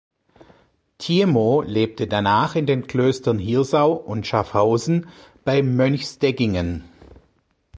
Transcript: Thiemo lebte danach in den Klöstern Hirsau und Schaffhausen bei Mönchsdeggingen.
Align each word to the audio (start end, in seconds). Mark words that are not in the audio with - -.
Thiemo 0.97 1.61
lebte 1.61 2.07
danach 2.07 2.55
in 2.55 2.65
den 2.65 2.87
Klöstern 2.87 3.37
Hirsau 3.37 3.91
und 3.93 4.25
Schaffhausen 4.25 5.07
bei 5.45 5.61
Mönchsdeggingen. 5.61 6.83